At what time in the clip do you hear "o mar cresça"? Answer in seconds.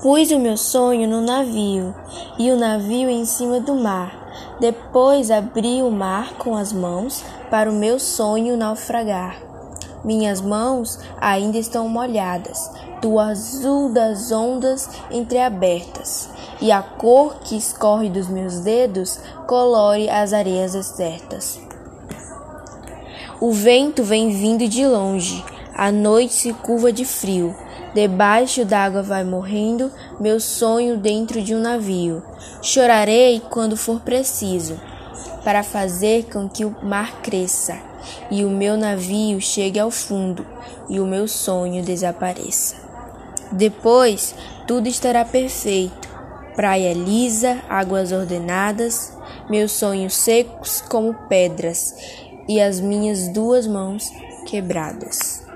36.64-37.78